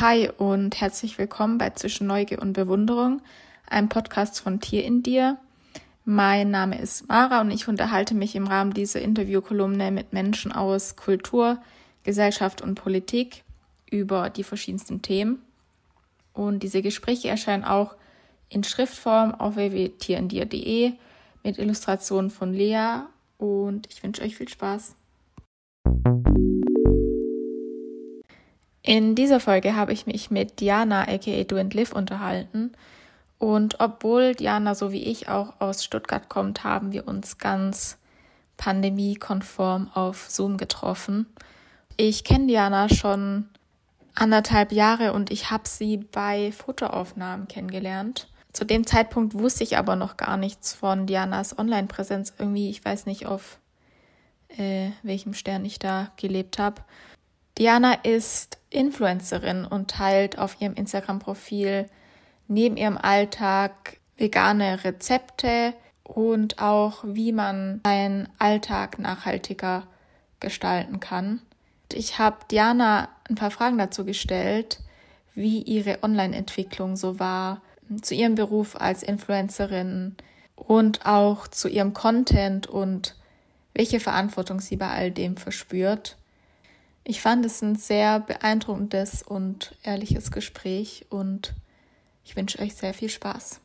[0.00, 3.20] Hi und herzlich willkommen bei Zwischen Neugier und Bewunderung,
[3.68, 5.38] einem Podcast von Tier in dir.
[6.04, 10.94] Mein Name ist Mara und ich unterhalte mich im Rahmen dieser Interviewkolumne mit Menschen aus
[10.94, 11.58] Kultur,
[12.04, 13.42] Gesellschaft und Politik
[13.90, 15.42] über die verschiedensten Themen.
[16.32, 17.96] Und diese Gespräche erscheinen auch
[18.50, 20.92] in Schriftform auf www.tierendir.de
[21.42, 23.00] mit Illustrationen von Lea
[23.36, 24.94] und ich wünsche euch viel Spaß.
[28.88, 32.72] In dieser Folge habe ich mich mit Diana aka Do and Live unterhalten
[33.36, 37.98] und obwohl Diana so wie ich auch aus Stuttgart kommt, haben wir uns ganz
[38.56, 41.26] pandemiekonform auf Zoom getroffen.
[41.98, 43.50] Ich kenne Diana schon
[44.14, 48.26] anderthalb Jahre und ich habe sie bei Fotoaufnahmen kennengelernt.
[48.54, 52.32] Zu dem Zeitpunkt wusste ich aber noch gar nichts von Dianas Online-Präsenz.
[52.38, 53.58] Irgendwie, ich weiß nicht, auf
[54.56, 56.80] äh, welchem Stern ich da gelebt habe.
[57.58, 61.86] Diana ist Influencerin und teilt auf ihrem Instagram-Profil
[62.46, 69.88] neben ihrem Alltag vegane Rezepte und auch, wie man seinen Alltag nachhaltiger
[70.38, 71.40] gestalten kann.
[71.92, 74.78] Ich habe Diana ein paar Fragen dazu gestellt,
[75.34, 77.62] wie ihre Online-Entwicklung so war,
[78.02, 80.16] zu ihrem Beruf als Influencerin
[80.54, 83.16] und auch zu ihrem Content und
[83.74, 86.16] welche Verantwortung sie bei all dem verspürt.
[87.10, 91.54] Ich fand es ein sehr beeindruckendes und ehrliches Gespräch und
[92.22, 93.62] ich wünsche euch sehr viel Spaß.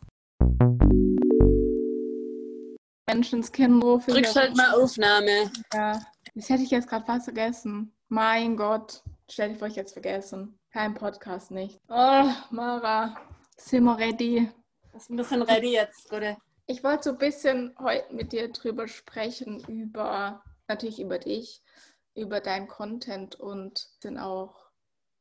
[3.05, 5.51] Menschenskind, Drückst halt mal Aufnahme.
[5.73, 6.01] Ja,
[6.33, 7.91] das hätte ich jetzt gerade fast vergessen.
[8.07, 10.57] Mein Gott, stell dich vor, ich jetzt vergessen.
[10.71, 11.81] Kein Podcast nicht.
[11.89, 13.17] Oh, Mara,
[13.57, 14.49] sind wir ready?
[14.95, 16.37] Ist ein bisschen ready jetzt, oder?
[16.65, 21.61] Ich wollte so ein bisschen heute mit dir drüber sprechen, über, natürlich über dich,
[22.15, 24.55] über dein Content und dann auch,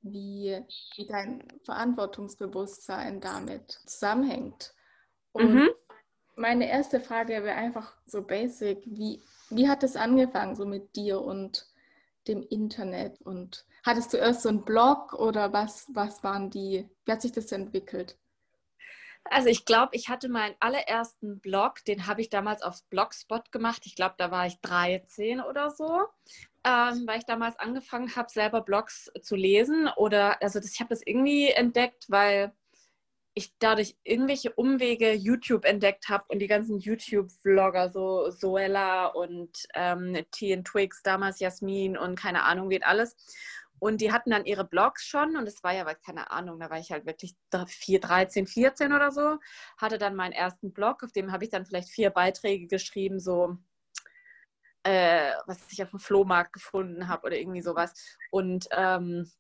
[0.03, 0.61] wie,
[0.97, 4.75] wie dein Verantwortungsbewusstsein damit zusammenhängt.
[5.33, 5.71] Und mhm.
[6.35, 11.21] meine erste Frage wäre einfach so basic, wie, wie hat es angefangen so mit dir
[11.21, 11.69] und
[12.27, 13.21] dem Internet?
[13.23, 17.33] Und hattest du erst so einen Blog oder was, was waren die, wie hat sich
[17.33, 18.19] das entwickelt?
[19.25, 23.83] Also ich glaube, ich hatte meinen allerersten Blog, den habe ich damals auf Blogspot gemacht.
[23.85, 26.07] Ich glaube, da war ich 13 oder so,
[26.65, 29.89] ähm, weil ich damals angefangen habe, selber Blogs zu lesen.
[29.97, 32.53] Oder also das, ich habe das irgendwie entdeckt, weil
[33.35, 40.19] ich dadurch irgendwelche Umwege YouTube entdeckt habe und die ganzen YouTube-Vlogger, so Zoella und ähm,
[40.31, 43.17] T Twigs, damals Jasmin und keine Ahnung, wie alles.
[43.79, 46.79] Und die hatten dann ihre Blogs schon und es war ja, keine Ahnung, da war
[46.79, 47.35] ich halt wirklich
[47.67, 49.39] 4, 13, 14 oder so.
[49.77, 53.57] Hatte dann meinen ersten Blog, auf dem habe ich dann vielleicht vier Beiträge geschrieben, so
[54.85, 57.93] äh, was ich auf dem Flohmarkt gefunden habe oder irgendwie sowas.
[58.31, 59.31] Und ähm,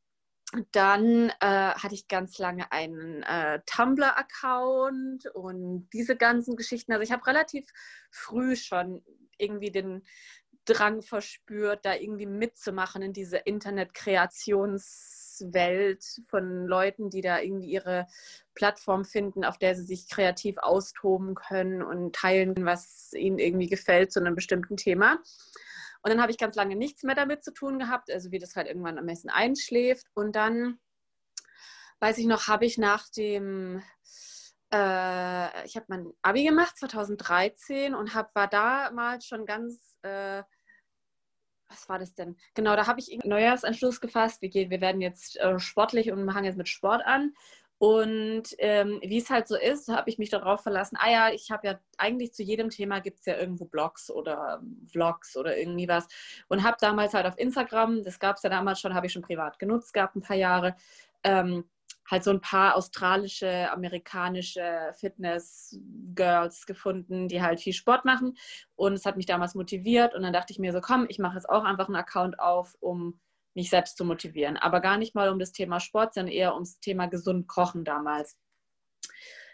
[0.72, 6.92] dann äh, hatte ich ganz lange einen äh, Tumblr-Account und diese ganzen Geschichten.
[6.92, 7.66] Also ich habe relativ
[8.10, 9.02] früh schon
[9.38, 10.02] irgendwie den
[10.64, 13.38] Drang verspürt, da irgendwie mitzumachen in diese
[15.42, 18.06] Internet-Kreationswelt von Leuten, die da irgendwie ihre
[18.54, 24.12] Plattform finden, auf der sie sich kreativ austoben können und teilen, was ihnen irgendwie gefällt
[24.12, 25.18] zu einem bestimmten Thema.
[26.02, 28.56] Und dann habe ich ganz lange nichts mehr damit zu tun gehabt, also wie das
[28.56, 30.06] halt irgendwann am besten einschläft.
[30.14, 30.78] Und dann,
[32.00, 33.82] weiß ich noch, habe ich nach dem
[34.72, 40.42] äh, ich habe mein Abi gemacht 2013 und hab, war damals schon ganz, äh,
[41.72, 42.36] was war das denn?
[42.54, 44.42] Genau, da habe ich einen Neujahrsentschluss gefasst.
[44.42, 47.32] Wir, gehen, wir werden jetzt äh, sportlich und machen jetzt mit Sport an.
[47.78, 51.50] Und ähm, wie es halt so ist, habe ich mich darauf verlassen, ah ja, ich
[51.50, 55.88] habe ja eigentlich zu jedem Thema gibt es ja irgendwo Blogs oder Vlogs oder irgendwie
[55.88, 56.06] was.
[56.46, 59.22] Und habe damals halt auf Instagram, das gab es ja damals schon, habe ich schon
[59.22, 60.76] privat genutzt, gab ein paar Jahre,
[61.24, 61.64] ähm,
[62.10, 68.36] halt so ein paar australische, amerikanische Fitness-Girls gefunden, die halt viel Sport machen.
[68.74, 70.14] Und es hat mich damals motiviert.
[70.14, 72.76] Und dann dachte ich mir so, komm, ich mache jetzt auch einfach einen Account auf,
[72.80, 73.20] um
[73.54, 74.56] mich selbst zu motivieren.
[74.56, 78.36] Aber gar nicht mal um das Thema Sport, sondern eher ums Thema gesund kochen damals.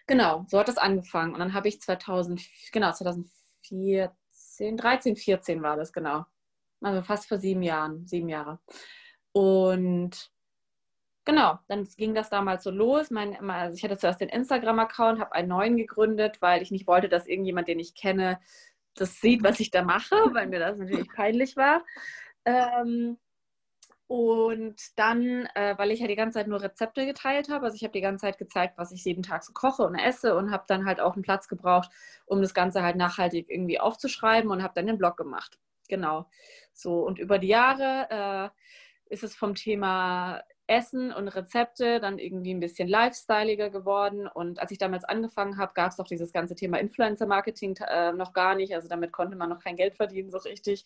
[0.06, 1.34] Genau, so hat das angefangen.
[1.34, 2.40] Und dann habe ich 2000,
[2.72, 6.24] genau, 2014, 13, 14 war das, genau.
[6.80, 8.60] Also fast vor sieben Jahren, sieben Jahre.
[9.32, 10.30] Und
[11.28, 13.10] genau, dann ging das damals so los.
[13.10, 17.10] Mein, also ich hatte zuerst den Instagram-Account, habe einen neuen gegründet, weil ich nicht wollte,
[17.10, 18.40] dass irgendjemand, den ich kenne,
[18.94, 21.84] das sieht, was ich da mache, weil mir das natürlich peinlich war.
[22.46, 23.18] Ähm,
[24.06, 27.82] und dann, äh, weil ich ja die ganze Zeit nur Rezepte geteilt habe, also ich
[27.82, 30.64] habe die ganze Zeit gezeigt, was ich jeden Tag so koche und esse und habe
[30.66, 31.90] dann halt auch einen Platz gebraucht,
[32.24, 35.58] um das Ganze halt nachhaltig irgendwie aufzuschreiben und habe dann den Blog gemacht.
[35.90, 36.26] Genau.
[36.72, 38.52] So, und über die Jahre
[39.06, 44.28] äh, ist es vom Thema Essen und Rezepte dann irgendwie ein bisschen lifestyleiger geworden.
[44.28, 48.32] Und als ich damals angefangen habe, gab es doch dieses ganze Thema Influencer-Marketing äh, noch
[48.32, 48.74] gar nicht.
[48.74, 50.84] Also damit konnte man noch kein Geld verdienen, so richtig.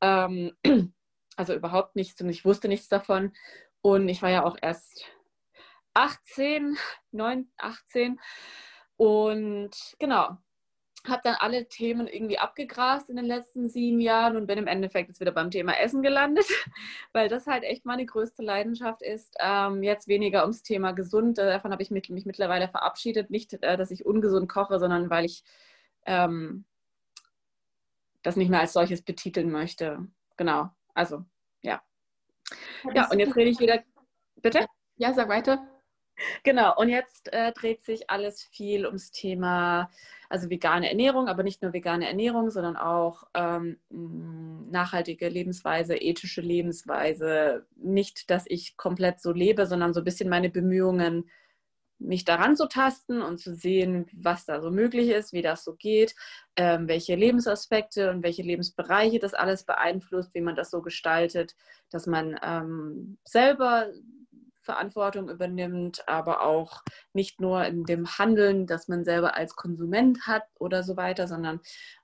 [0.00, 0.52] Ähm,
[1.36, 3.32] also überhaupt nichts und ich wusste nichts davon.
[3.82, 5.06] Und ich war ja auch erst
[5.94, 6.76] 18,
[7.12, 8.20] 9, 18.
[8.96, 10.38] Und genau,
[11.06, 15.08] habe dann alle Themen irgendwie abgegrast in den letzten sieben Jahren und bin im Endeffekt
[15.08, 16.46] jetzt wieder beim Thema Essen gelandet,
[17.12, 19.34] weil das halt echt meine größte Leidenschaft ist.
[19.40, 23.30] Ähm, jetzt weniger ums Thema gesund, davon habe ich mich, mich, mittlerweile verabschiedet.
[23.30, 25.42] Nicht, äh, dass ich ungesund koche, sondern weil ich
[26.06, 26.64] ähm,
[28.22, 30.06] das nicht mehr als solches betiteln möchte.
[30.36, 31.24] Genau, also
[31.62, 31.82] ja.
[32.94, 33.82] Ja, und jetzt rede ich wieder.
[34.36, 34.66] Bitte?
[34.96, 35.66] Ja, sag weiter.
[36.42, 39.90] Genau, und jetzt äh, dreht sich alles viel ums Thema,
[40.28, 43.78] also vegane Ernährung, aber nicht nur vegane Ernährung, sondern auch ähm,
[44.70, 47.66] nachhaltige Lebensweise, ethische Lebensweise.
[47.76, 51.28] Nicht, dass ich komplett so lebe, sondern so ein bisschen meine Bemühungen,
[52.00, 55.74] mich daran zu tasten und zu sehen, was da so möglich ist, wie das so
[55.74, 56.14] geht,
[56.56, 61.54] ähm, welche Lebensaspekte und welche Lebensbereiche das alles beeinflusst, wie man das so gestaltet,
[61.90, 63.90] dass man ähm, selber
[64.62, 70.44] Verantwortung übernimmt, aber auch nicht nur in dem Handeln, das man selber als Konsument hat
[70.58, 71.60] oder so weiter, sondern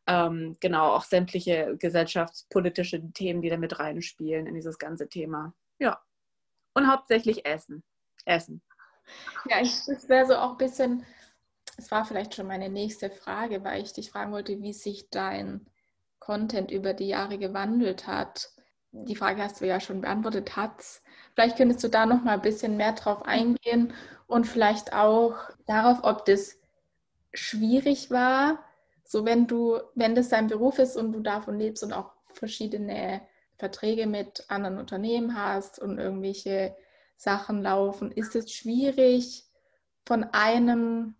[0.06, 5.54] ähm, genau auch sämtliche gesellschaftspolitische Themen, die da mit reinspielen in dieses ganze Thema.
[5.78, 6.00] Ja.
[6.74, 7.82] Und hauptsächlich Essen.
[8.24, 8.62] Essen.
[9.48, 11.06] Ja, ich, das wäre so auch ein bisschen,
[11.76, 15.66] es war vielleicht schon meine nächste Frage, weil ich dich fragen wollte, wie sich dein
[16.18, 18.50] Content über die Jahre gewandelt hat.
[19.04, 21.02] Die Frage hast du ja schon beantwortet, hat's.
[21.34, 23.92] Vielleicht könntest du da noch mal ein bisschen mehr drauf eingehen
[24.26, 25.34] und vielleicht auch
[25.66, 26.58] darauf, ob das
[27.32, 28.64] schwierig war,
[29.04, 33.20] so wenn du, wenn das dein Beruf ist und du davon lebst und auch verschiedene
[33.56, 36.76] Verträge mit anderen Unternehmen hast und irgendwelche
[37.16, 39.44] Sachen laufen, ist es schwierig
[40.04, 41.14] von einem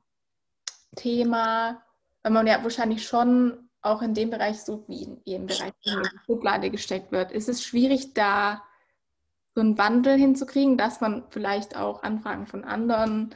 [0.94, 1.82] Thema,
[2.22, 6.02] weil man ja wahrscheinlich schon auch in dem Bereich so wie in jedem Bereich in
[6.02, 8.62] die Schublade gesteckt wird, ist es schwierig da
[9.54, 13.34] so einen Wandel hinzukriegen, dass man vielleicht auch Anfragen von anderen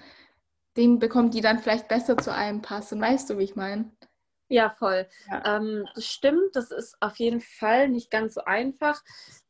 [0.77, 3.01] Dingen bekommt, die dann vielleicht besser zu einem passen.
[3.01, 3.91] Weißt du, wie ich meine?
[4.49, 5.09] Ja, voll.
[5.31, 5.57] Ja.
[5.57, 9.03] Ähm, das stimmt, das ist auf jeden Fall nicht ganz so einfach.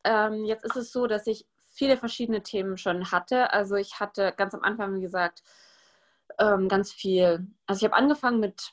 [0.04, 3.52] Ähm, jetzt ist es so, dass ich viele verschiedene Themen schon hatte.
[3.52, 5.42] Also ich hatte ganz am Anfang, wie gesagt,
[6.38, 7.46] ähm, ganz viel.
[7.66, 8.72] Also ich habe angefangen mit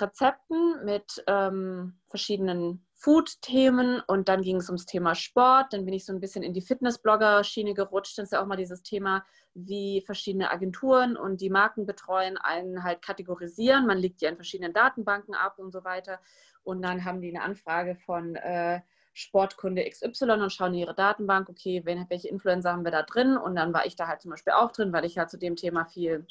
[0.00, 5.72] Rezepten, mit ähm, verschiedenen Food-Themen und dann ging es ums Thema Sport.
[5.72, 8.18] Dann bin ich so ein bisschen in die Fitness-Blogger-Schiene gerutscht.
[8.18, 9.24] Das ist ja auch mal dieses Thema,
[9.54, 13.86] wie verschiedene Agenturen und die Marken betreuen, einen halt kategorisieren.
[13.86, 16.20] Man legt die an verschiedenen Datenbanken ab und so weiter.
[16.64, 18.80] Und dann haben die eine Anfrage von äh,
[19.12, 23.36] Sportkunde XY und schauen in ihre Datenbank, okay, welche Influencer haben wir da drin?
[23.36, 25.56] Und dann war ich da halt zum Beispiel auch drin, weil ich halt zu dem
[25.56, 26.26] Thema viel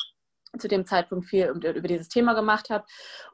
[0.58, 2.86] zu dem Zeitpunkt viel über dieses Thema gemacht habe.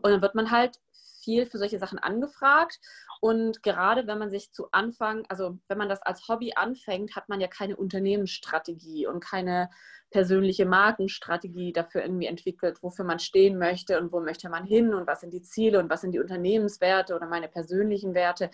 [0.02, 0.78] Und dann wird man halt
[1.24, 2.80] viel für solche Sachen angefragt.
[3.22, 7.30] Und gerade wenn man sich zu Anfang, also wenn man das als Hobby anfängt, hat
[7.30, 9.70] man ja keine Unternehmensstrategie und keine
[10.12, 15.08] persönliche Markenstrategie dafür irgendwie entwickelt, wofür man stehen möchte und wo möchte man hin und
[15.08, 18.52] was sind die Ziele und was sind die Unternehmenswerte oder meine persönlichen Werte.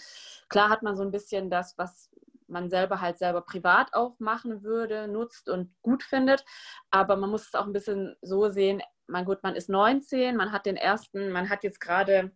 [0.48, 2.10] Klar hat man so ein bisschen das, was
[2.50, 6.44] man selber halt selber privat auch machen würde, nutzt und gut findet.
[6.92, 10.52] Aber man muss es auch ein bisschen so sehen, man gut, man ist 19, man
[10.52, 12.32] hat den ersten, man hat jetzt gerade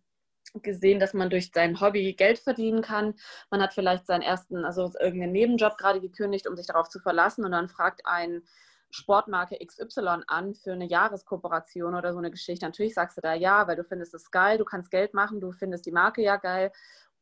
[0.62, 3.14] gesehen, dass man durch sein Hobby Geld verdienen kann.
[3.50, 7.44] Man hat vielleicht seinen ersten, also irgendeinen Nebenjob gerade gekündigt, um sich darauf zu verlassen
[7.44, 8.42] und dann fragt ein
[8.90, 12.64] Sportmarke XY an für eine Jahreskooperation oder so eine Geschichte.
[12.64, 15.50] Natürlich sagst du da ja, weil du findest es geil, du kannst Geld machen, du
[15.50, 16.70] findest die Marke ja geil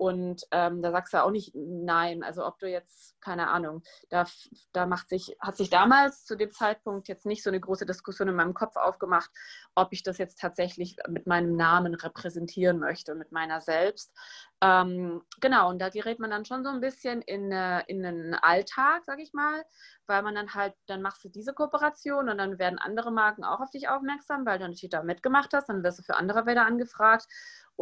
[0.03, 2.25] und ähm, da sagst du auch nicht nein.
[2.25, 4.27] Also ob du jetzt, keine Ahnung, da,
[4.73, 8.27] da macht sich, hat sich damals zu dem Zeitpunkt jetzt nicht so eine große Diskussion
[8.27, 9.31] in meinem Kopf aufgemacht,
[9.77, 14.13] ob ich das jetzt tatsächlich mit meinem Namen repräsentieren möchte, mit meiner selbst.
[14.61, 19.03] Ähm, genau, und da gerät man dann schon so ein bisschen in, in einen Alltag,
[19.07, 19.63] sag ich mal,
[20.09, 23.61] weil man dann halt, dann machst du diese Kooperation und dann werden andere Marken auch
[23.61, 26.67] auf dich aufmerksam, weil du natürlich da mitgemacht hast, dann wirst du für andere wieder
[26.67, 27.27] angefragt.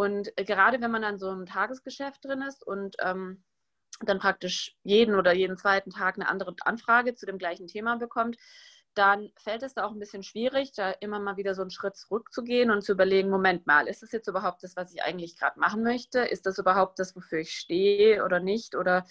[0.00, 3.44] Und äh, gerade wenn man dann so im Tagesgeschäft drin ist und ähm,
[4.00, 8.38] dann praktisch jeden oder jeden zweiten Tag eine andere Anfrage zu dem gleichen Thema bekommt,
[8.94, 11.98] dann fällt es da auch ein bisschen schwierig, da immer mal wieder so einen Schritt
[11.98, 15.60] zurückzugehen und zu überlegen, Moment mal, ist das jetzt überhaupt das, was ich eigentlich gerade
[15.60, 16.20] machen möchte?
[16.20, 18.76] Ist das überhaupt das, wofür ich stehe oder nicht?
[18.76, 19.04] Oder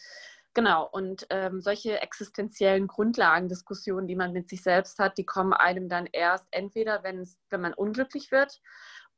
[0.56, 5.88] genau, und ähm, solche existenziellen Grundlagendiskussionen, die man mit sich selbst hat, die kommen einem
[5.88, 8.60] dann erst entweder, wenn man unglücklich wird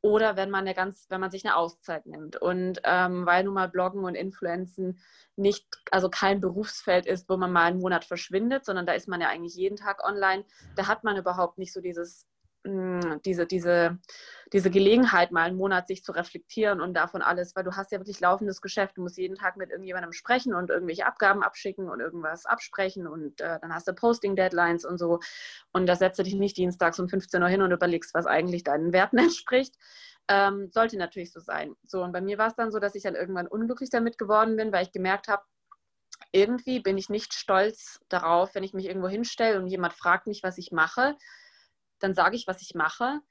[0.01, 2.35] oder wenn man eine ganz, wenn man sich eine Auszeit nimmt.
[2.35, 4.99] Und ähm, weil nun mal Bloggen und Influenzen
[5.35, 9.21] nicht, also kein Berufsfeld ist, wo man mal einen Monat verschwindet, sondern da ist man
[9.21, 10.43] ja eigentlich jeden Tag online,
[10.75, 12.27] da hat man überhaupt nicht so dieses
[12.63, 13.97] diese, diese,
[14.53, 17.99] diese Gelegenheit, mal einen Monat sich zu reflektieren und davon alles, weil du hast ja
[17.99, 18.97] wirklich laufendes Geschäft.
[18.97, 23.41] Du musst jeden Tag mit irgendjemandem sprechen und irgendwelche Abgaben abschicken und irgendwas absprechen und
[23.41, 25.19] äh, dann hast du Posting-Deadlines und so.
[25.71, 28.63] Und da setzt du dich nicht dienstags um 15 Uhr hin und überlegst, was eigentlich
[28.63, 29.75] deinen Werten entspricht.
[30.27, 31.75] Ähm, sollte natürlich so sein.
[31.83, 34.55] So, und bei mir war es dann so, dass ich dann irgendwann unglücklich damit geworden
[34.55, 35.43] bin, weil ich gemerkt habe,
[36.31, 40.43] irgendwie bin ich nicht stolz darauf, wenn ich mich irgendwo hinstelle und jemand fragt mich,
[40.43, 41.17] was ich mache
[42.03, 43.21] dann sage ich, was ich mache.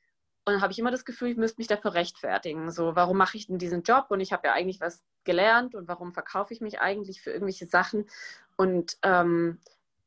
[0.44, 2.70] Und dann habe ich immer das Gefühl, ich müsste mich dafür rechtfertigen.
[2.70, 4.06] So, warum mache ich denn diesen Job?
[4.08, 7.66] Und ich habe ja eigentlich was gelernt und warum verkaufe ich mich eigentlich für irgendwelche
[7.66, 8.06] Sachen?
[8.56, 9.58] Und ähm,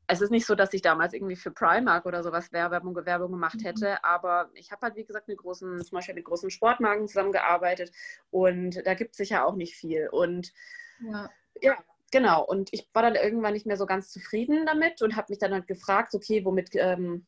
[0.07, 3.55] es ist nicht so, dass ich damals irgendwie für Primark oder sowas Werbung, Werbung gemacht
[3.55, 3.65] mhm.
[3.65, 7.91] hätte, aber ich habe halt, wie gesagt, mit großen, zum Beispiel mit großen Sportmarken zusammengearbeitet
[8.29, 10.09] und da gibt es sicher auch nicht viel.
[10.09, 10.51] Und
[10.99, 11.29] ja.
[11.61, 11.77] ja,
[12.11, 12.43] genau.
[12.43, 15.53] Und ich war dann irgendwann nicht mehr so ganz zufrieden damit und habe mich dann
[15.53, 17.25] halt gefragt, okay, womit ähm,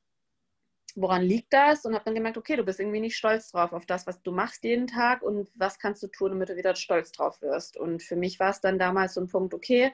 [0.96, 1.86] woran liegt das?
[1.86, 4.32] Und habe dann gemerkt, okay, du bist irgendwie nicht stolz drauf auf das, was du
[4.32, 7.78] machst jeden Tag und was kannst du tun, damit du wieder stolz drauf wirst.
[7.78, 9.92] Und für mich war es dann damals so ein Punkt, okay,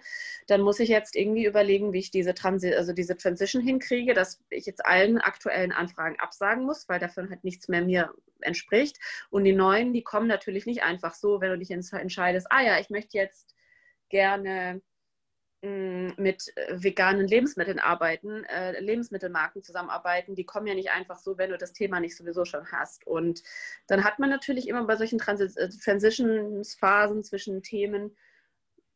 [0.47, 4.41] dann muss ich jetzt irgendwie überlegen, wie ich diese, Transi also diese Transition hinkriege, dass
[4.49, 8.97] ich jetzt allen aktuellen Anfragen absagen muss, weil davon halt nichts mehr mir entspricht.
[9.29, 12.79] Und die neuen, die kommen natürlich nicht einfach so, wenn du dich entscheidest, ah ja,
[12.79, 13.55] ich möchte jetzt
[14.09, 14.81] gerne
[15.63, 21.51] mit äh, veganen Lebensmitteln arbeiten, äh, Lebensmittelmarken zusammenarbeiten, die kommen ja nicht einfach so, wenn
[21.51, 23.05] du das Thema nicht sowieso schon hast.
[23.05, 23.43] Und
[23.87, 28.15] dann hat man natürlich immer bei solchen Transi äh, Transitionsphasen zwischen Themen,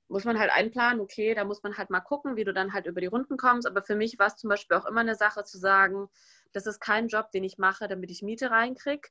[0.08, 2.86] muss man halt einplanen, okay, da muss man halt mal gucken, wie du dann halt
[2.88, 3.68] über die Runden kommst.
[3.68, 6.10] Aber für mich war es zum Beispiel auch immer eine Sache zu sagen,
[6.52, 9.10] das ist kein Job, den ich mache, damit ich Miete reinkriege,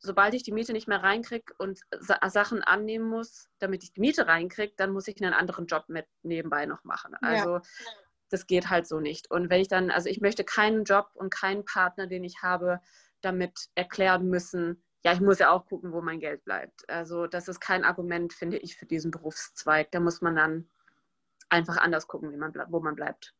[0.00, 4.26] sobald ich die Miete nicht mehr reinkriege und Sachen annehmen muss, damit ich die Miete
[4.26, 7.14] reinkriege, dann muss ich einen anderen Job mit nebenbei noch machen.
[7.20, 7.62] Also ja.
[8.30, 9.30] das geht halt so nicht.
[9.30, 12.80] Und wenn ich dann, also ich möchte keinen Job und keinen Partner, den ich habe,
[13.20, 16.88] damit erklären müssen, ja, ich muss ja auch gucken, wo mein Geld bleibt.
[16.88, 19.90] Also das ist kein Argument, finde ich, für diesen Berufszweig.
[19.92, 20.68] Da muss man dann
[21.48, 23.34] einfach anders gucken, man wo man bleibt.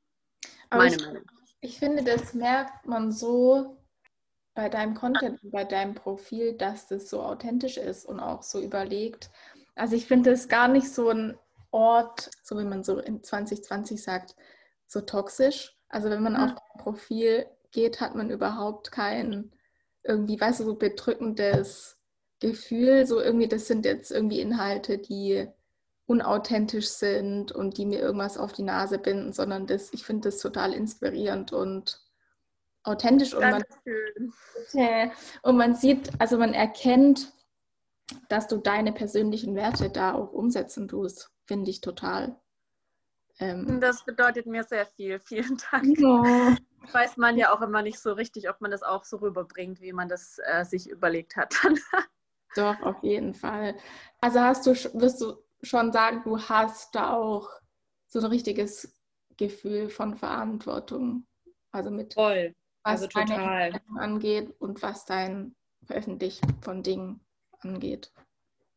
[0.70, 1.24] Aber Meine ich, Meinung.
[1.60, 3.79] Ich finde, das merkt man so
[4.54, 8.60] bei deinem Content und bei deinem Profil, dass das so authentisch ist und auch so
[8.60, 9.30] überlegt.
[9.74, 11.38] Also ich finde es gar nicht so ein
[11.70, 14.34] Ort, so wie man so in 2020 sagt,
[14.86, 15.76] so toxisch.
[15.88, 16.40] Also wenn man mhm.
[16.40, 19.52] auf dein Profil geht, hat man überhaupt kein
[20.02, 21.98] irgendwie, weißt du, so bedrückendes
[22.40, 23.06] Gefühl.
[23.06, 25.48] So irgendwie, das sind jetzt irgendwie Inhalte, die
[26.06, 30.38] unauthentisch sind und die mir irgendwas auf die Nase binden, sondern das, ich finde das
[30.38, 32.00] total inspirierend und
[32.84, 33.62] authentisch und man,
[35.42, 37.32] und man sieht, also man erkennt,
[38.28, 42.40] dass du deine persönlichen Werte da auch umsetzen tust, finde ich total.
[43.38, 45.18] Ähm, das bedeutet mir sehr viel.
[45.24, 45.98] Vielen Dank.
[45.98, 46.56] Ja.
[46.92, 49.92] Weiß man ja auch immer nicht so richtig, ob man das auch so rüberbringt, wie
[49.92, 51.54] man das äh, sich überlegt hat.
[52.56, 53.76] Doch, auf jeden Fall.
[54.20, 57.48] Also hast du, wirst du schon sagen, du hast da auch
[58.08, 58.98] so ein richtiges
[59.36, 61.26] Gefühl von Verantwortung.
[61.70, 62.54] Also mit Voll
[62.92, 63.72] was also total.
[63.72, 65.54] deine angeht und was dein
[65.84, 67.20] Veröffentlichen von Dingen
[67.60, 68.12] angeht.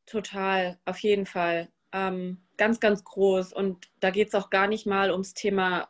[0.05, 1.69] Total, auf jeden Fall.
[1.91, 3.53] Ähm, ganz, ganz groß.
[3.53, 5.89] Und da geht es auch gar nicht mal ums Thema,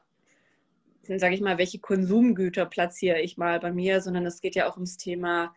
[1.04, 4.76] sage ich mal, welche Konsumgüter platziere ich mal bei mir, sondern es geht ja auch
[4.76, 5.56] ums Thema,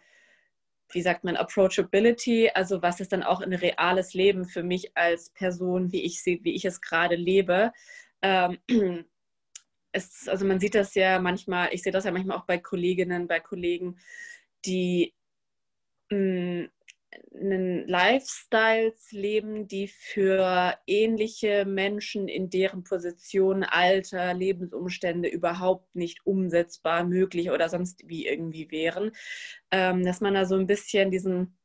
[0.90, 5.30] wie sagt man, Approachability, also was ist dann auch ein reales Leben für mich als
[5.30, 7.72] Person, wie ich, wie ich es gerade lebe.
[8.22, 8.58] Ähm,
[9.96, 13.26] es, also man sieht das ja manchmal, ich sehe das ja manchmal auch bei Kolleginnen,
[13.26, 13.98] bei Kollegen,
[14.64, 15.14] die
[16.10, 16.64] mm,
[17.34, 27.04] einen Lifestyles leben, die für ähnliche Menschen in deren Position, Alter, Lebensumstände überhaupt nicht umsetzbar,
[27.04, 29.12] möglich oder sonst wie irgendwie wären.
[29.70, 31.58] Ähm, dass man da so ein bisschen diesen,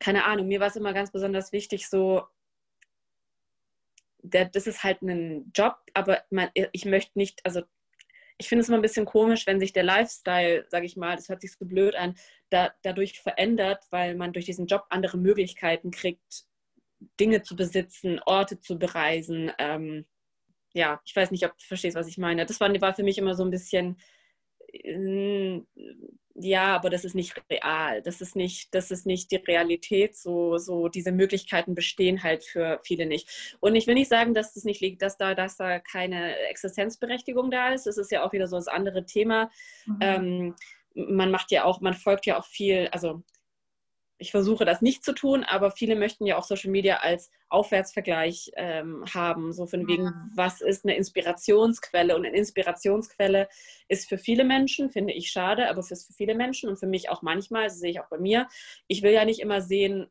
[0.00, 2.22] keine Ahnung, mir war es immer ganz besonders wichtig, so
[4.24, 7.62] der, das ist halt ein Job, aber man, ich möchte nicht, also
[8.38, 11.28] ich finde es immer ein bisschen komisch, wenn sich der Lifestyle, sage ich mal, das
[11.28, 12.16] hört sich so blöd an,
[12.50, 16.44] da, dadurch verändert, weil man durch diesen Job andere Möglichkeiten kriegt,
[17.20, 19.52] Dinge zu besitzen, Orte zu bereisen.
[19.58, 20.06] Ähm,
[20.72, 22.46] ja, ich weiß nicht, ob du verstehst, was ich meine.
[22.46, 23.98] Das war, war für mich immer so ein bisschen,
[24.72, 25.60] äh,
[26.36, 28.02] ja, aber das ist nicht real.
[28.02, 30.16] Das ist nicht, das ist nicht die Realität.
[30.16, 33.56] So, so diese Möglichkeiten bestehen halt für viele nicht.
[33.60, 37.50] Und ich will nicht sagen, dass das nicht liegt, dass da, dass da keine Existenzberechtigung
[37.52, 37.86] da ist.
[37.86, 39.50] Das ist ja auch wieder so das andere Thema.
[39.86, 39.98] Mhm.
[40.00, 40.54] Ähm,
[40.94, 43.22] man macht ja auch, man folgt ja auch viel, also
[44.18, 48.52] ich versuche das nicht zu tun, aber viele möchten ja auch Social Media als Aufwärtsvergleich
[48.56, 52.14] ähm, haben, so von wegen, was ist eine Inspirationsquelle?
[52.14, 53.48] Und eine Inspirationsquelle
[53.88, 57.22] ist für viele Menschen, finde ich schade, aber für, viele Menschen und für mich auch
[57.22, 58.48] manchmal, das sehe ich auch bei mir,
[58.86, 60.06] ich will ja nicht immer sehen,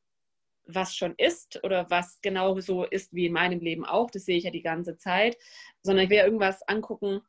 [0.66, 4.38] was schon ist oder was genau so ist wie in meinem Leben auch, das sehe
[4.38, 5.38] ich ja die ganze Zeit,
[5.82, 7.22] sondern ich will ja irgendwas angucken,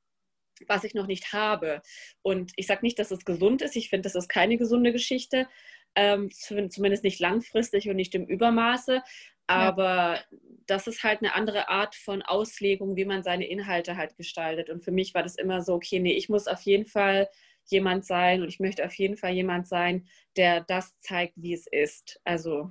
[0.68, 1.82] was ich noch nicht habe.
[2.22, 3.74] Und ich sage nicht, dass es gesund ist.
[3.74, 5.48] Ich finde, das ist keine gesunde Geschichte
[5.96, 9.02] ähm, zumindest nicht langfristig und nicht im Übermaße.
[9.46, 10.20] Aber ja.
[10.66, 14.70] das ist halt eine andere Art von Auslegung, wie man seine Inhalte halt gestaltet.
[14.70, 17.28] Und für mich war das immer so, okay, nee, ich muss auf jeden Fall
[17.66, 21.66] jemand sein und ich möchte auf jeden Fall jemand sein, der das zeigt, wie es
[21.66, 22.20] ist.
[22.24, 22.70] Also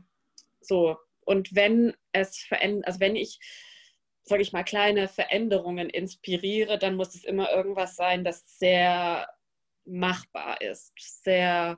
[0.61, 0.97] so.
[1.21, 3.39] Und wenn es verändert, also wenn ich,
[4.23, 9.27] sage ich mal, kleine Veränderungen inspiriere, dann muss es immer irgendwas sein, das sehr
[9.85, 11.77] machbar ist, sehr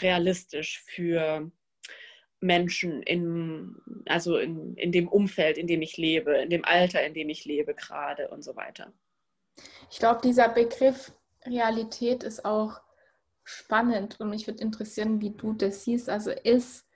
[0.00, 1.50] realistisch für
[2.40, 7.14] Menschen in, also in, in dem Umfeld, in dem ich lebe, in dem Alter, in
[7.14, 8.92] dem ich lebe gerade und so weiter.
[9.90, 11.12] Ich glaube, dieser Begriff
[11.46, 12.80] Realität ist auch
[13.44, 16.08] spannend und mich würde interessieren, wie du das siehst.
[16.08, 16.86] Also ist,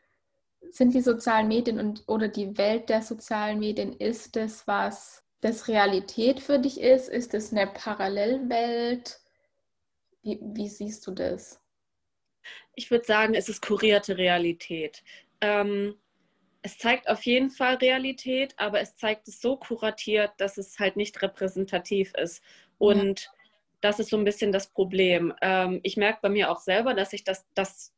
[0.71, 5.69] sind die sozialen Medien und oder die Welt der sozialen Medien, ist das, was das
[5.69, 7.09] Realität für dich ist?
[7.09, 9.21] Ist es eine Parallelwelt?
[10.23, 11.61] Wie, wie siehst du das?
[12.75, 15.03] Ich würde sagen, es ist kurierte Realität.
[15.41, 15.97] Ähm,
[16.63, 20.97] es zeigt auf jeden Fall Realität, aber es zeigt es so kuratiert, dass es halt
[20.97, 22.43] nicht repräsentativ ist.
[22.79, 23.31] Und ja.
[23.81, 25.33] das ist so ein bisschen das Problem.
[25.41, 27.95] Ähm, ich merke bei mir auch selber, dass ich das, das,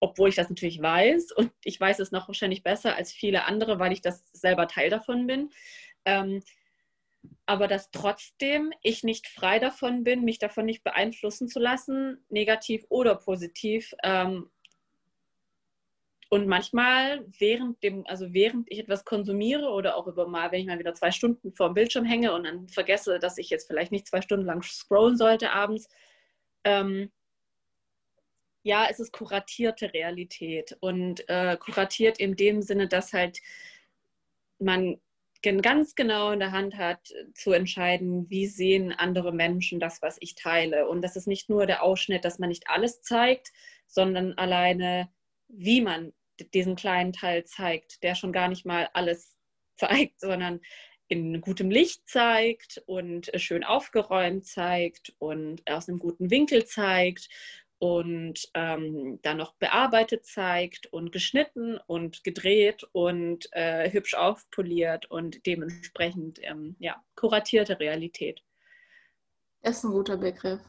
[0.00, 3.78] obwohl ich das natürlich weiß, und ich weiß es noch wahrscheinlich besser als viele andere,
[3.78, 5.50] weil ich das selber Teil davon bin,
[6.04, 6.42] ähm,
[7.46, 12.84] aber dass trotzdem ich nicht frei davon bin, mich davon nicht beeinflussen zu lassen, negativ
[12.88, 13.94] oder positiv.
[14.02, 14.50] Ähm,
[16.30, 20.66] und manchmal während dem, also während ich etwas konsumiere oder auch über mal, wenn ich
[20.66, 23.92] mal wieder zwei Stunden vor dem Bildschirm hänge und dann vergesse, dass ich jetzt vielleicht
[23.92, 25.88] nicht zwei Stunden lang scrollen sollte abends,
[26.64, 27.10] ähm,
[28.62, 33.38] ja, es ist kuratierte Realität und äh, kuratiert in dem Sinne, dass halt
[34.58, 35.00] man
[35.42, 40.34] ganz genau in der Hand hat, zu entscheiden, wie sehen andere Menschen das, was ich
[40.34, 40.88] teile.
[40.88, 43.52] Und das ist nicht nur der Ausschnitt, dass man nicht alles zeigt,
[43.86, 45.10] sondern alleine,
[45.48, 46.12] wie man
[46.54, 49.36] diesen kleinen Teil zeigt, der schon gar nicht mal alles
[49.76, 50.60] zeigt, sondern
[51.08, 57.28] in gutem Licht zeigt und schön aufgeräumt zeigt und aus einem guten Winkel zeigt
[57.78, 65.46] und ähm, dann noch bearbeitet zeigt und geschnitten und gedreht und äh, hübsch aufpoliert und
[65.46, 68.42] dementsprechend ähm, ja, kuratierte Realität.
[69.62, 70.60] Das ist ein guter Begriff.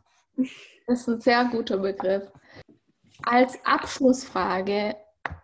[0.88, 2.32] Das ist ein sehr guter Begriff.
[3.24, 4.96] Als Abschlussfrage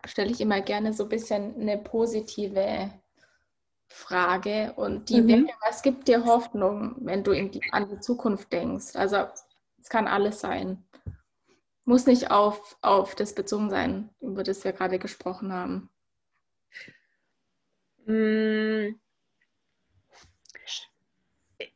[0.05, 2.91] stelle ich immer gerne so ein bisschen eine positive
[3.87, 5.27] Frage und die mhm.
[5.27, 8.95] wäre, was gibt dir Hoffnung, wenn du die, an die Zukunft denkst?
[8.95, 9.25] Also
[9.81, 10.83] es kann alles sein
[11.85, 15.89] muss nicht auf, auf das bezogen sein, über das wir gerade gesprochen haben.
[18.05, 18.99] Mm.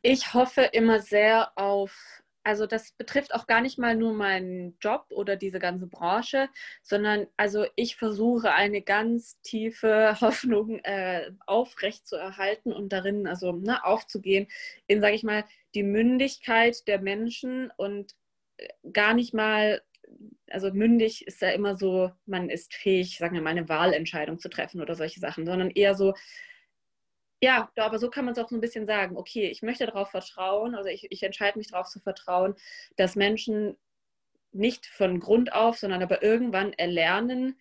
[0.02, 5.06] Ich hoffe immer sehr auf, also das betrifft auch gar nicht mal nur meinen Job
[5.10, 6.48] oder diese ganze Branche,
[6.82, 13.52] sondern also ich versuche eine ganz tiefe Hoffnung äh, aufrecht zu erhalten und darin also
[13.52, 14.48] ne, aufzugehen
[14.86, 15.44] in, sage ich mal,
[15.74, 18.14] die Mündigkeit der Menschen und
[18.58, 19.82] äh, gar nicht mal
[20.50, 24.48] also mündig ist ja immer so, man ist fähig, sagen wir mal, eine Wahlentscheidung zu
[24.48, 26.14] treffen oder solche Sachen, sondern eher so,
[27.42, 30.10] ja, aber so kann man es auch so ein bisschen sagen, okay, ich möchte darauf
[30.10, 32.54] vertrauen, also ich, ich entscheide mich darauf zu vertrauen,
[32.96, 33.76] dass Menschen
[34.52, 37.58] nicht von Grund auf, sondern aber irgendwann erlernen,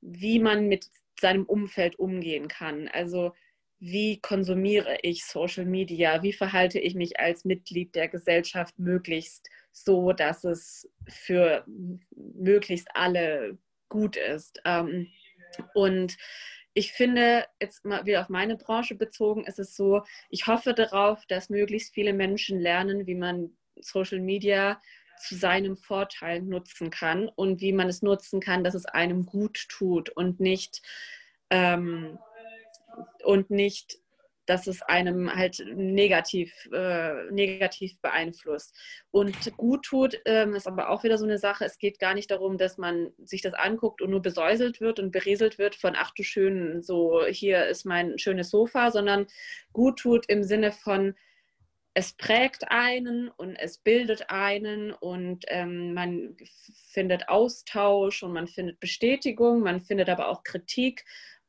[0.00, 0.88] wie man mit
[1.20, 2.88] seinem Umfeld umgehen kann.
[2.88, 3.32] Also
[3.80, 10.12] wie konsumiere ich Social Media, wie verhalte ich mich als Mitglied der Gesellschaft möglichst so,
[10.12, 11.64] dass es für
[12.14, 13.58] möglichst alle
[13.88, 14.60] gut ist.
[14.64, 15.08] Ähm,
[15.74, 16.16] und
[16.72, 21.24] ich finde, jetzt mal wieder auf meine Branche bezogen, ist es so, ich hoffe darauf,
[21.26, 24.80] dass möglichst viele Menschen lernen, wie man Social Media
[25.18, 29.68] zu seinem Vorteil nutzen kann und wie man es nutzen kann, dass es einem gut
[29.68, 30.82] tut und nicht,
[31.50, 32.18] ähm,
[33.24, 33.98] und nicht
[34.46, 38.76] dass es einem halt negativ, äh, negativ beeinflusst.
[39.10, 41.64] Und gut tut ähm, ist aber auch wieder so eine Sache.
[41.64, 45.12] Es geht gar nicht darum, dass man sich das anguckt und nur besäuselt wird und
[45.12, 49.26] berieselt wird von, ach du schön, so hier ist mein schönes Sofa, sondern
[49.72, 51.14] gut tut im Sinne von,
[51.96, 56.36] es prägt einen und es bildet einen und ähm, man
[56.88, 61.04] findet Austausch und man findet Bestätigung, man findet aber auch Kritik.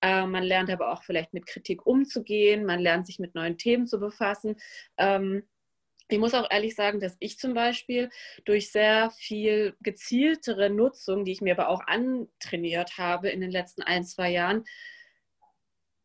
[0.06, 3.88] Äh, man lernt aber auch vielleicht mit Kritik umzugehen, man lernt sich mit neuen Themen
[3.88, 4.58] zu befassen.
[4.98, 5.42] Ähm,
[6.10, 8.12] ich muss auch ehrlich sagen, dass ich zum Beispiel
[8.46, 13.82] durch sehr viel gezieltere Nutzung, die ich mir aber auch antrainiert habe in den letzten
[13.82, 14.66] ein, zwei Jahren,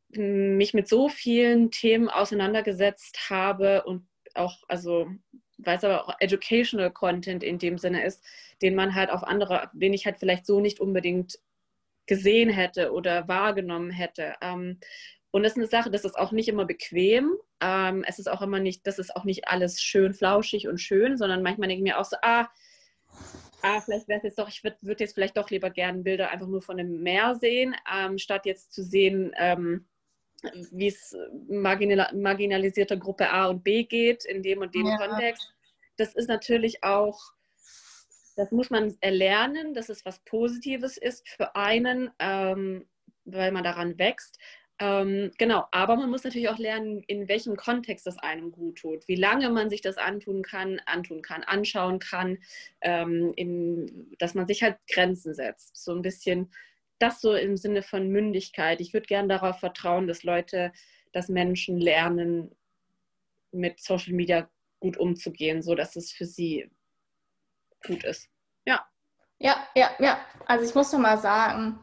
[0.08, 5.10] mich mit so vielen Themen auseinandergesetzt habe und auch, also
[5.58, 8.24] weil es aber auch educational Content in dem Sinne ist,
[8.62, 11.38] den man halt auf andere, den ich halt vielleicht so nicht unbedingt
[12.10, 14.34] gesehen hätte oder wahrgenommen hätte.
[14.42, 14.80] Ähm,
[15.30, 17.36] und das ist eine Sache, das ist auch nicht immer bequem.
[17.60, 21.16] Ähm, es ist auch immer nicht, das ist auch nicht alles schön flauschig und schön,
[21.16, 22.48] sondern manchmal denke ich mir auch so, ah,
[23.62, 26.30] ah vielleicht wäre es jetzt doch, ich würde würd jetzt vielleicht doch lieber gerne Bilder
[26.30, 29.86] einfach nur von dem Meer sehen, ähm, statt jetzt zu sehen, ähm,
[30.72, 31.16] wie es
[31.48, 34.96] marginal, marginalisierte Gruppe A und B geht in dem und dem ja.
[34.96, 35.54] Kontext.
[35.96, 37.20] Das ist natürlich auch,
[38.40, 42.86] das muss man erlernen, dass es was Positives ist für einen, ähm,
[43.26, 44.38] weil man daran wächst.
[44.78, 49.06] Ähm, genau, aber man muss natürlich auch lernen, in welchem Kontext das einem gut tut,
[49.08, 52.38] wie lange man sich das antun kann, antun kann, anschauen kann,
[52.80, 55.76] ähm, in, dass man sich halt Grenzen setzt.
[55.76, 56.50] So ein bisschen
[56.98, 58.80] das so im Sinne von Mündigkeit.
[58.80, 60.72] Ich würde gerne darauf vertrauen, dass Leute,
[61.12, 62.56] dass Menschen lernen,
[63.52, 64.48] mit Social Media
[64.78, 66.70] gut umzugehen, so dass es für sie
[67.86, 68.28] gut ist.
[68.64, 68.84] Ja.
[69.38, 70.18] Ja, ja, ja.
[70.46, 71.82] Also ich muss noch mal sagen,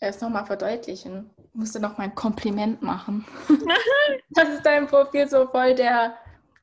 [0.00, 3.24] es noch mal verdeutlichen musste noch mal ein Kompliment machen.
[4.30, 6.16] das ist dein Profil so voll der,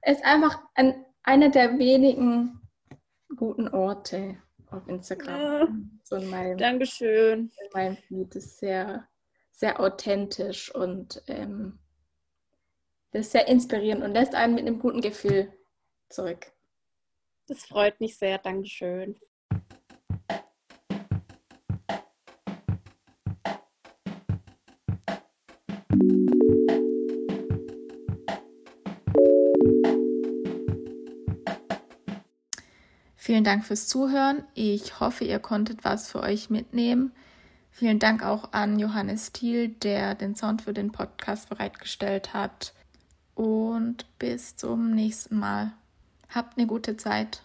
[0.06, 2.60] ist einfach ein, einer der wenigen
[3.36, 4.38] guten Orte
[4.70, 6.00] auf Instagram.
[6.04, 7.52] So in meinem, Dankeschön.
[7.64, 9.08] In meinem Feed ist sehr,
[9.52, 11.80] sehr authentisch und ähm,
[13.12, 15.52] das ist sehr inspirierend und lässt einen mit einem guten Gefühl
[16.10, 16.52] zurück.
[17.48, 18.38] Das freut mich sehr.
[18.38, 19.16] Dankeschön.
[33.32, 34.44] Vielen Dank fürs Zuhören.
[34.56, 37.14] Ich hoffe, ihr konntet was für euch mitnehmen.
[37.70, 42.74] Vielen Dank auch an Johannes Thiel, der den Sound für den Podcast bereitgestellt hat.
[43.36, 45.72] Und bis zum nächsten Mal.
[46.34, 47.44] Habt eine gute Zeit.